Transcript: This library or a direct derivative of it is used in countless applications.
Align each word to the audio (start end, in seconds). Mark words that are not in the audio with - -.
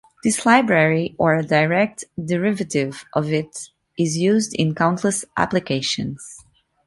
This 0.23 0.47
library 0.47 1.13
or 1.19 1.35
a 1.35 1.43
direct 1.43 2.05
derivative 2.25 3.05
of 3.13 3.31
it 3.31 3.69
is 3.99 4.17
used 4.17 4.51
in 4.55 4.73
countless 4.73 5.25
applications. 5.37 6.43